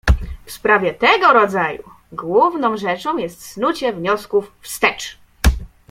"W 0.45 0.51
sprawie 0.51 0.93
tego 0.93 1.33
rodzaju 1.33 1.83
główną 2.11 2.77
rzeczą 2.77 3.17
jest 3.17 3.45
snucie 3.45 3.93
wniosków 3.93 4.51
wstecz." 4.61 5.19